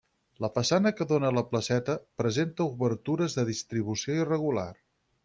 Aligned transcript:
La 0.43 0.47
façana 0.53 0.91
que 0.99 1.05
dóna 1.11 1.29
a 1.33 1.35
la 1.37 1.43
Placeta 1.51 1.95
presenta 2.21 2.67
obertures 2.77 3.37
de 3.41 3.45
distribució 3.51 4.17
irregular. 4.25 4.67